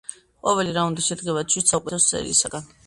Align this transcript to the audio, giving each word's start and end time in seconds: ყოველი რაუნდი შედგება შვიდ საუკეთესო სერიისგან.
ყოველი 0.47 0.73
რაუნდი 0.77 1.05
შედგება 1.09 1.45
შვიდ 1.53 1.71
საუკეთესო 1.75 2.13
სერიისგან. 2.17 2.73